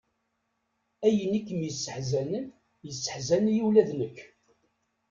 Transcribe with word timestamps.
Ayen 1.05 1.37
i 1.39 1.41
kem-yesseḥzanen, 1.47 2.45
yesseḥzan-iyi 2.85 3.63
ula 3.67 3.83
d 3.89 3.91
nekk. 3.99 4.17